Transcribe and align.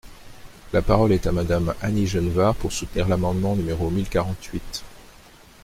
La 0.73 0.81
parole 0.81 1.11
est 1.11 1.27
à 1.27 1.31
Madame 1.31 1.75
Annie 1.79 2.07
Genevard, 2.07 2.55
pour 2.55 2.71
soutenir 2.71 3.07
l’amendement 3.07 3.55
numéro 3.55 3.91
mille 3.91 4.09
quarante-huit. 4.09 4.81